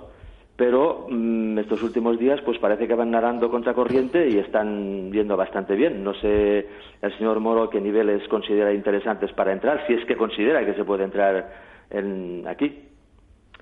pero 0.56 1.08
mm, 1.10 1.60
estos 1.60 1.84
últimos 1.84 2.18
días 2.18 2.40
pues 2.46 2.58
parece 2.60 2.88
que 2.88 2.96
van 2.96 3.12
nadando 3.12 3.50
contra 3.50 3.74
corriente 3.74 4.30
y 4.30 4.38
están 4.38 5.12
yendo 5.12 5.36
bastante 5.36 5.76
bien. 5.76 6.04
No 6.04 6.14
sé 6.14 6.68
el 7.02 7.18
señor 7.18 7.40
Moro 7.40 7.70
qué 7.70 7.82
niveles 7.82 8.28
considera 8.30 8.74
interesantes 8.74 9.32
para 9.34 9.52
entrar, 9.52 9.86
si 9.88 9.94
es 9.94 10.06
que 10.06 10.16
considera 10.16 10.66
que 10.66 10.74
se 10.74 10.86
puede 10.86 11.04
entrar 11.04 11.52
en, 11.90 12.48
aquí. 12.48 12.84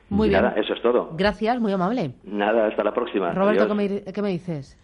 Muy 0.09 0.27
Y 0.27 0.29
bien. 0.29 0.43
Nada, 0.43 0.55
eso 0.59 0.73
es 0.73 0.81
todo. 0.81 1.09
Gracias, 1.17 1.59
muy 1.59 1.71
amable. 1.71 2.11
Nada, 2.23 2.67
hasta 2.67 2.83
la 2.83 2.93
próxima. 2.93 3.31
Roberto. 3.33 3.67
¿qué 3.67 3.73
me, 3.73 4.13
qué 4.13 4.21
me 4.21 4.29
dices? 4.29 4.77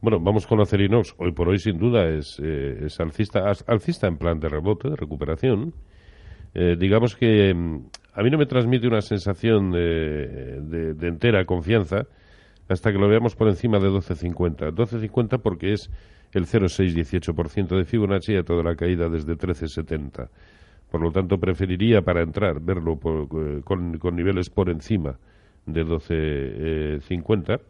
Bueno, 0.00 0.18
vamos 0.20 0.46
con 0.46 0.60
Acerinox. 0.60 1.14
Hoy 1.18 1.32
por 1.32 1.48
hoy, 1.48 1.58
sin 1.58 1.78
duda, 1.78 2.08
es, 2.08 2.40
eh, 2.42 2.86
es 2.86 3.00
alcista, 3.00 3.50
alcista 3.66 4.06
en 4.06 4.18
plan 4.18 4.38
de 4.38 4.48
rebote, 4.48 4.90
de 4.90 4.96
recuperación. 4.96 5.72
Eh, 6.54 6.76
digamos 6.78 7.16
que 7.16 7.54
mm, 7.54 7.86
a 8.14 8.22
mí 8.22 8.30
no 8.30 8.38
me 8.38 8.46
transmite 8.46 8.86
una 8.86 9.00
sensación 9.00 9.70
de, 9.72 10.60
de- 10.94 11.08
entera 11.08 11.44
confianza 11.44 12.06
hasta 12.68 12.92
que 12.92 12.98
lo 12.98 13.08
veamos 13.08 13.34
por 13.34 13.48
encima 13.48 13.78
de 13.78 13.88
12.50. 13.88 14.72
12.50 14.72 15.40
porque 15.40 15.72
es 15.72 15.90
el 16.32 16.46
0,618% 16.46 17.76
de 17.76 17.84
Fibonacci 17.84 18.36
a 18.36 18.42
toda 18.44 18.62
la 18.62 18.74
caída 18.76 19.08
desde 19.08 19.34
13.70. 19.36 20.28
Por 20.90 21.00
lo 21.00 21.10
tanto, 21.10 21.38
preferiría 21.38 22.02
para 22.02 22.22
entrar 22.22 22.60
verlo 22.60 22.96
por- 22.98 23.28
eh, 23.40 23.60
con, 23.64 23.98
con 23.98 24.14
niveles 24.16 24.50
por 24.50 24.68
encima 24.70 25.18
de 25.66 25.84
12.50, 25.86 27.60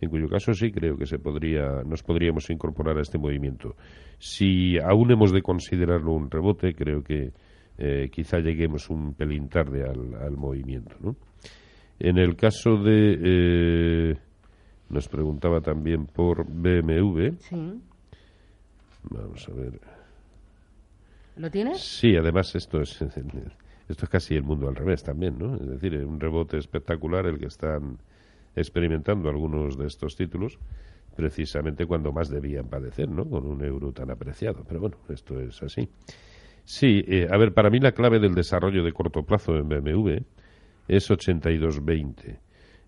en 0.00 0.08
cuyo 0.08 0.28
caso 0.28 0.54
sí 0.54 0.70
creo 0.72 0.96
que 0.96 1.06
se 1.06 1.18
podría, 1.18 1.82
nos 1.84 2.02
podríamos 2.02 2.48
incorporar 2.50 2.96
a 2.98 3.02
este 3.02 3.18
movimiento. 3.18 3.76
Si 4.18 4.78
aún 4.78 5.10
hemos 5.10 5.32
de 5.32 5.42
considerarlo 5.42 6.12
un 6.12 6.30
rebote, 6.30 6.74
creo 6.74 7.02
que 7.02 7.32
eh, 7.80 8.10
quizá 8.12 8.38
lleguemos 8.40 8.90
un 8.90 9.14
pelín 9.14 9.48
tarde 9.48 9.84
al, 9.84 10.14
al 10.22 10.36
movimiento. 10.36 10.94
¿no? 11.00 11.16
En 11.98 12.18
el 12.18 12.36
caso 12.36 12.76
de, 12.76 13.18
eh, 13.22 14.16
nos 14.90 15.08
preguntaba 15.08 15.62
también 15.62 16.06
por 16.06 16.44
BMW, 16.46 17.30
Sí. 17.40 17.80
Vamos 19.04 19.48
a 19.48 19.52
ver. 19.54 19.80
¿Lo 21.36 21.50
tienes? 21.50 21.80
Sí, 21.80 22.16
además 22.16 22.54
esto 22.54 22.82
es 22.82 23.00
esto 23.88 24.04
es 24.04 24.10
casi 24.10 24.34
el 24.34 24.42
mundo 24.42 24.68
al 24.68 24.76
revés 24.76 25.02
también, 25.02 25.38
¿no? 25.38 25.56
Es 25.56 25.66
decir, 25.66 25.96
un 26.04 26.20
rebote 26.20 26.58
espectacular 26.58 27.24
el 27.24 27.38
que 27.38 27.46
están 27.46 27.98
experimentando 28.54 29.30
algunos 29.30 29.78
de 29.78 29.86
estos 29.86 30.16
títulos 30.16 30.58
precisamente 31.16 31.86
cuando 31.86 32.12
más 32.12 32.28
debían 32.28 32.68
padecer, 32.68 33.08
¿no? 33.08 33.28
Con 33.28 33.46
un 33.46 33.64
euro 33.64 33.92
tan 33.92 34.10
apreciado. 34.10 34.64
Pero 34.68 34.80
bueno, 34.80 34.96
esto 35.08 35.40
es 35.40 35.62
así. 35.62 35.88
Sí, 36.70 37.02
eh, 37.08 37.26
a 37.28 37.36
ver, 37.36 37.52
para 37.52 37.68
mí 37.68 37.80
la 37.80 37.90
clave 37.90 38.20
del 38.20 38.32
desarrollo 38.32 38.84
de 38.84 38.92
corto 38.92 39.24
plazo 39.24 39.56
en 39.56 39.68
BMW 39.68 40.18
es 40.86 41.10
82-20. 41.10 42.38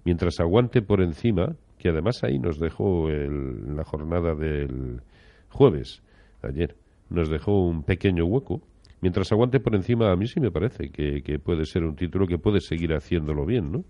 Mientras 0.05 0.39
aguante 0.39 0.83
por 0.83 1.03
encima, 1.03 1.57
que 1.79 1.89
además 1.89 2.23
ahí 2.23 2.39
nos 2.39 2.61
dejó 2.61 3.09
el, 3.09 3.75
la 3.75 3.83
jornada 3.83 4.37
del 4.37 5.01
jueves, 5.49 6.01
ayer, 6.43 6.77
nos 7.11 7.29
dejó 7.29 7.67
un 7.67 7.83
pequeño 7.83 8.25
hueco. 8.25 8.63
Mientras 9.01 9.33
aguante 9.33 9.59
por 9.59 9.75
encima, 9.75 10.13
a 10.13 10.17
mí 10.17 10.29
sí 10.29 10.39
me 10.39 10.53
parece 10.53 10.91
que, 10.91 11.41
puede 11.41 11.65
ser 11.65 11.83
un 11.83 11.97
título 11.97 12.29
que 12.29 12.39
puede 12.39 12.61
seguir 12.61 12.95
haciéndolo 12.95 13.45
bien, 13.45 13.73
¿no? 13.73 13.85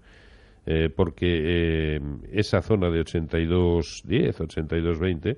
Eh, 0.64 0.88
porque 0.88 1.96
eh, 1.96 2.00
esa 2.32 2.62
zona 2.62 2.88
de 2.88 2.99
82-10, 3.02 4.38
82-20, 4.38 5.37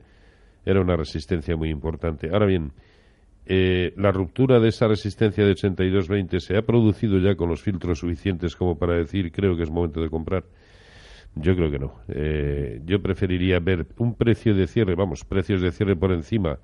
era 0.64 0.80
una 0.80 0.94
resistencia 0.94 1.56
muy 1.56 1.70
importante. 1.70 2.28
Ahora 2.32 2.46
bien, 2.46 2.70
eh, 3.46 3.92
la 3.96 4.10
ruptura 4.10 4.60
de 4.60 4.68
esa 4.68 4.88
resistencia 4.88 5.44
de 5.44 5.52
82-20 5.52 6.40
se 6.40 6.56
ha 6.56 6.62
producido 6.62 7.18
ya 7.18 7.34
con 7.34 7.48
los 7.48 7.62
filtros 7.62 7.98
suficientes 7.98 8.56
como 8.56 8.78
para 8.78 8.96
decir 8.96 9.30
creo 9.32 9.56
que 9.56 9.62
es 9.62 9.70
momento 9.70 10.00
de 10.00 10.10
comprar. 10.10 10.44
Yo 11.36 11.56
creo 11.56 11.68
que 11.68 11.80
no. 11.80 11.94
yo 12.86 13.02
preferiría 13.02 13.58
ver 13.58 13.88
un 13.98 14.14
precio 14.14 14.54
de 14.54 14.68
cierre, 14.68 14.94
vamos, 14.94 15.24
precios 15.24 15.60
de 15.62 15.72
cierre 15.72 15.96
por 15.96 16.12
encima 16.12 16.60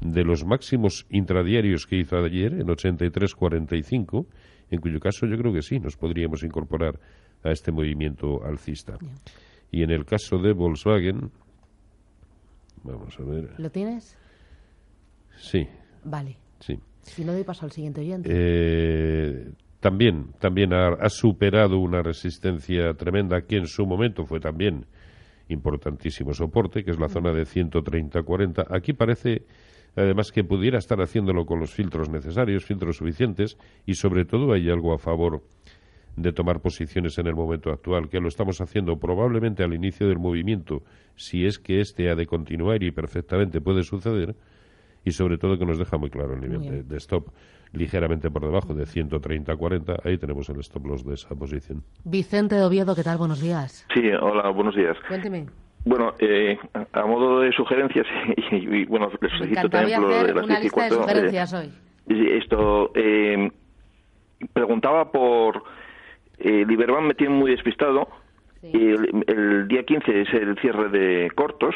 de 0.00 0.24
los 0.24 0.44
máximos 0.44 1.06
intradiarios 1.10 1.86
que 1.86 1.96
hizo 1.96 2.16
ayer 2.16 2.52
en 2.54 2.66
83.45, 2.66 4.26
en 4.70 4.80
cuyo 4.80 5.00
caso 5.00 5.26
yo 5.26 5.36
creo 5.36 5.52
que 5.52 5.62
sí, 5.62 5.78
nos 5.78 5.96
podríamos 5.96 6.42
incorporar 6.42 6.98
a 7.42 7.50
este 7.50 7.72
movimiento 7.72 8.44
alcista. 8.44 8.98
Y 9.70 9.82
en 9.82 9.90
el 9.90 10.04
caso 10.04 10.38
de 10.38 10.52
Volkswagen, 10.52 11.30
vamos 12.82 13.18
a 13.18 13.22
ver. 13.24 13.54
¿Lo 13.58 13.70
tienes? 13.70 14.16
Sí. 15.36 15.66
Vale. 16.04 16.36
Sí. 16.60 16.78
Si 17.02 17.24
no 17.24 17.32
doy 17.32 17.44
paso 17.44 17.66
al 17.66 17.72
siguiente 17.72 18.00
oyente. 18.00 18.30
Eh, 18.32 19.50
también, 19.80 20.32
también 20.38 20.72
ha, 20.72 21.08
superado 21.10 21.78
una 21.78 22.02
resistencia 22.02 22.94
tremenda 22.94 23.42
que 23.42 23.56
en 23.56 23.66
su 23.66 23.84
momento 23.84 24.24
fue 24.24 24.40
también 24.40 24.86
importantísimo 25.48 26.32
soporte, 26.32 26.84
que 26.84 26.90
es 26.90 26.98
la 26.98 27.08
zona 27.08 27.32
de 27.32 27.42
130-40. 27.42 28.64
Aquí 28.70 28.94
parece 28.94 29.42
además 29.94 30.32
que 30.32 30.42
pudiera 30.42 30.78
estar 30.78 31.00
haciéndolo 31.00 31.44
con 31.44 31.60
los 31.60 31.72
filtros 31.72 32.08
necesarios, 32.08 32.64
filtros 32.64 32.96
suficientes, 32.96 33.58
y 33.86 33.94
sobre 33.94 34.24
todo 34.24 34.52
hay 34.52 34.70
algo 34.70 34.94
a 34.94 34.98
favor 34.98 35.42
de 36.16 36.32
tomar 36.32 36.60
posiciones 36.60 37.18
en 37.18 37.26
el 37.26 37.34
momento 37.34 37.70
actual, 37.70 38.08
que 38.08 38.20
lo 38.20 38.28
estamos 38.28 38.60
haciendo 38.60 38.98
probablemente 38.98 39.64
al 39.64 39.74
inicio 39.74 40.08
del 40.08 40.18
movimiento, 40.18 40.82
si 41.16 41.44
es 41.44 41.58
que 41.58 41.80
este 41.80 42.08
ha 42.08 42.14
de 42.14 42.26
continuar 42.26 42.82
y 42.82 42.90
perfectamente 42.90 43.60
puede 43.60 43.82
suceder, 43.82 44.34
y 45.04 45.12
sobre 45.12 45.38
todo 45.38 45.58
que 45.58 45.66
nos 45.66 45.78
deja 45.78 45.96
muy 45.96 46.10
claro 46.10 46.34
el 46.34 46.40
nivel 46.40 46.88
de, 46.88 46.96
stop 46.96 47.28
ligeramente 47.72 48.30
por 48.30 48.42
debajo 48.42 48.74
de 48.74 48.84
130-40, 48.84 50.00
ahí 50.04 50.16
tenemos 50.16 50.48
el 50.48 50.60
stop 50.60 50.86
loss 50.86 51.04
de 51.04 51.14
esa 51.14 51.34
posición. 51.34 51.82
Vicente 52.04 52.54
de 52.54 52.64
Oviedo, 52.64 52.94
¿qué 52.94 53.02
tal? 53.02 53.18
Buenos 53.18 53.40
días. 53.40 53.86
Sí, 53.92 54.02
hola, 54.20 54.50
buenos 54.50 54.76
días. 54.76 54.96
Cuénteme. 55.08 55.46
Bueno, 55.84 56.14
eh, 56.18 56.56
a 56.92 57.06
modo 57.06 57.40
de 57.40 57.52
sugerencias, 57.52 58.06
y, 58.52 58.84
bueno, 58.86 59.10
les 59.20 59.32
solicito 59.32 59.68
también 59.68 60.00
de 60.00 60.34
las 60.34 60.44
una 60.44 60.60
lista 60.60 60.84
de 60.84 60.90
sugerencias 60.90 61.52
hoy. 61.52 61.72
Esto, 62.08 62.90
eh, 62.94 63.50
preguntaba 64.52 65.10
por 65.10 65.62
eh, 66.38 66.64
Liberbank 66.66 67.06
me 67.06 67.14
tiene 67.14 67.34
muy 67.34 67.50
despistado. 67.50 68.08
y 68.62 68.88
El, 68.88 69.68
día 69.68 69.82
15 69.84 70.22
es 70.22 70.34
el 70.34 70.58
cierre 70.58 70.88
de 70.88 71.30
cortos. 71.34 71.74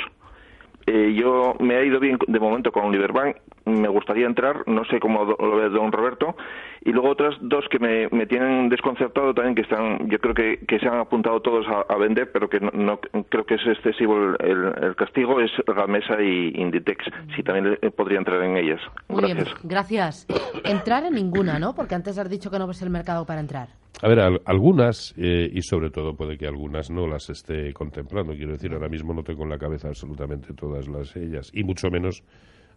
Eh, 0.90 1.12
yo 1.12 1.54
me 1.60 1.76
ha 1.76 1.84
ido 1.84 2.00
bien 2.00 2.16
de 2.26 2.40
momento 2.40 2.72
con 2.72 2.90
Liberbank. 2.90 3.36
Me 3.68 3.88
gustaría 3.88 4.26
entrar, 4.26 4.66
no 4.66 4.84
sé 4.86 4.98
cómo 5.00 5.24
lo 5.24 5.56
ve 5.56 5.68
don 5.68 5.92
Roberto. 5.92 6.36
Y 6.84 6.92
luego 6.92 7.10
otras 7.10 7.34
dos 7.40 7.64
que 7.70 7.78
me, 7.78 8.08
me 8.08 8.26
tienen 8.26 8.68
desconcertado 8.68 9.34
también, 9.34 9.54
que 9.54 9.62
están, 9.62 10.08
yo 10.08 10.18
creo 10.18 10.34
que, 10.34 10.64
que 10.66 10.78
se 10.78 10.86
han 10.86 10.98
apuntado 10.98 11.40
todos 11.40 11.66
a, 11.66 11.96
vender, 11.96 12.30
pero 12.32 12.48
que 12.48 12.60
no, 12.60 13.00
creo 13.28 13.44
que 13.44 13.54
es 13.54 13.66
excesivo 13.66 14.16
el, 14.38 14.94
castigo, 14.96 15.40
es 15.40 15.50
Gamesa 15.66 16.22
y 16.22 16.52
Inditex. 16.54 17.04
Si 17.34 17.42
también 17.42 17.78
podría 17.96 18.18
entrar 18.18 18.42
en 18.42 18.56
ellas. 18.56 18.80
gracias. 19.08 19.54
gracias. 19.64 20.26
Entrar 20.64 21.04
en 21.04 21.14
ninguna, 21.14 21.58
¿no? 21.58 21.74
Porque 21.74 21.94
antes 21.94 22.18
has 22.18 22.30
dicho 22.30 22.50
que 22.50 22.58
no 22.58 22.66
ves 22.66 22.82
el 22.82 22.90
mercado 22.90 23.24
para 23.26 23.40
entrar. 23.40 23.68
A 24.00 24.08
ver, 24.08 24.20
algunas, 24.44 25.12
eh, 25.16 25.50
y 25.52 25.60
sobre 25.62 25.90
todo 25.90 26.14
puede 26.14 26.38
que 26.38 26.46
algunas 26.46 26.88
no 26.88 27.08
las 27.08 27.28
esté 27.30 27.72
contemplando. 27.72 28.32
Quiero 28.32 28.52
decir, 28.52 28.72
ahora 28.72 28.88
mismo 28.88 29.12
no 29.12 29.24
tengo 29.24 29.42
en 29.42 29.50
la 29.50 29.58
cabeza 29.58 29.88
absolutamente 29.88 30.54
todas 30.54 30.86
las 30.86 31.16
ellas, 31.16 31.50
y 31.52 31.64
mucho 31.64 31.88
menos 31.90 32.22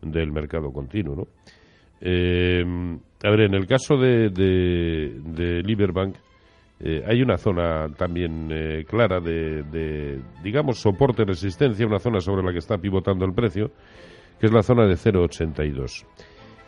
del 0.01 0.31
mercado 0.31 0.71
continuo, 0.71 1.15
¿no? 1.15 1.27
Eh, 2.01 2.63
a 3.23 3.29
ver, 3.29 3.41
en 3.41 3.53
el 3.53 3.67
caso 3.67 3.97
de, 3.97 4.29
de, 4.29 5.19
de 5.23 5.61
Liberbank, 5.61 6.15
eh, 6.79 7.03
hay 7.07 7.21
una 7.21 7.37
zona 7.37 7.89
también 7.95 8.49
clara 8.87 9.19
de, 9.19 9.61
de, 9.63 10.19
digamos, 10.43 10.79
soporte-resistencia, 10.79 11.85
una 11.85 11.99
zona 11.99 12.19
sobre 12.19 12.43
la 12.43 12.51
que 12.51 12.57
está 12.57 12.77
pivotando 12.79 13.23
el 13.25 13.33
precio, 13.33 13.71
que 14.39 14.47
es 14.47 14.51
la 14.51 14.63
zona 14.63 14.87
de 14.87 14.95
0,82. 14.95 16.05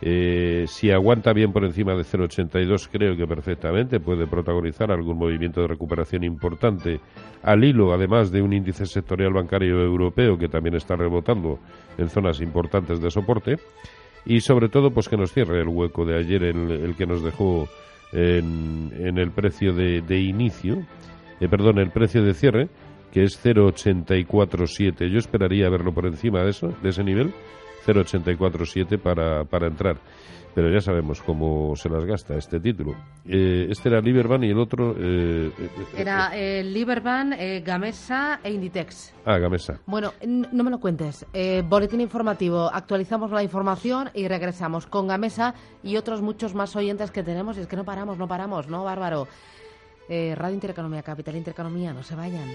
Eh, 0.06 0.66
si 0.68 0.90
aguanta 0.90 1.32
bien 1.32 1.50
por 1.50 1.64
encima 1.64 1.94
de 1.94 2.02
0,82, 2.02 2.90
creo 2.92 3.16
que 3.16 3.26
perfectamente 3.26 4.00
puede 4.00 4.26
protagonizar 4.26 4.92
algún 4.92 5.16
movimiento 5.16 5.62
de 5.62 5.68
recuperación 5.68 6.24
importante 6.24 7.00
al 7.42 7.64
hilo, 7.64 7.90
además 7.90 8.30
de 8.30 8.42
un 8.42 8.52
índice 8.52 8.84
sectorial 8.84 9.32
bancario 9.32 9.80
europeo 9.80 10.36
que 10.36 10.48
también 10.48 10.74
está 10.74 10.94
rebotando 10.94 11.58
en 11.96 12.10
zonas 12.10 12.42
importantes 12.42 13.00
de 13.00 13.10
soporte. 13.10 13.56
Y 14.26 14.40
sobre 14.40 14.68
todo, 14.68 14.90
pues 14.90 15.08
que 15.08 15.16
nos 15.16 15.32
cierre 15.32 15.62
el 15.62 15.68
hueco 15.68 16.04
de 16.04 16.18
ayer, 16.18 16.42
el, 16.42 16.70
el 16.70 16.94
que 16.96 17.06
nos 17.06 17.22
dejó 17.22 17.66
en, 18.12 19.18
el 19.18 19.30
precio 19.30 19.72
de, 19.72 20.20
inicio, 20.20 20.86
eh, 21.40 21.48
perdón, 21.48 21.78
el 21.78 21.90
precio 21.90 22.22
de 22.22 22.34
cierre, 22.34 22.68
que 23.10 23.22
es 23.22 23.38
0,847. 23.42 25.08
Yo 25.08 25.18
esperaría 25.18 25.70
verlo 25.70 25.94
por 25.94 26.04
encima 26.04 26.42
de 26.42 26.50
eso, 26.50 26.74
de 26.82 26.90
ese 26.90 27.02
nivel 27.02 27.32
0,847 27.84 28.98
para, 28.98 29.44
para 29.44 29.66
entrar. 29.66 29.98
Pero 30.54 30.72
ya 30.72 30.80
sabemos 30.80 31.20
cómo 31.20 31.74
se 31.74 31.88
las 31.88 32.04
gasta 32.04 32.36
este 32.36 32.60
título. 32.60 32.94
Eh, 33.26 33.66
este 33.70 33.88
era 33.88 34.00
Liberban 34.00 34.44
y 34.44 34.50
el 34.50 34.58
otro... 34.58 34.94
Eh, 34.96 35.50
eh, 35.58 35.70
era 35.96 36.30
Liberban, 36.62 37.34
Gamesa 37.64 38.38
e 38.42 38.52
Inditex. 38.52 39.12
Ah, 39.26 39.38
Gamesa. 39.38 39.80
Bueno, 39.86 40.12
no 40.24 40.62
me 40.62 40.70
lo 40.70 40.78
cuentes. 40.78 41.26
boletín 41.68 42.00
informativo. 42.00 42.70
Actualizamos 42.72 43.32
la 43.32 43.42
información 43.42 44.10
y 44.14 44.28
regresamos 44.28 44.86
con 44.86 45.08
Gamesa 45.08 45.54
y 45.82 45.96
otros 45.96 46.22
muchos 46.22 46.54
más 46.54 46.76
oyentes 46.76 47.10
que 47.10 47.24
tenemos. 47.24 47.58
Y 47.58 47.62
es 47.62 47.66
que 47.66 47.76
no 47.76 47.84
paramos, 47.84 48.16
no 48.16 48.28
paramos, 48.28 48.68
¿no, 48.68 48.84
Bárbaro? 48.84 49.26
Radio 50.08 50.54
Intereconomía, 50.54 51.02
Capital 51.02 51.34
Intereconomía, 51.34 51.92
no 51.92 52.04
se 52.04 52.14
vayan. 52.14 52.48